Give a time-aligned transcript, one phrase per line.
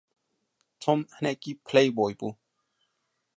[0.81, 2.29] Tom hinekî playboy bû.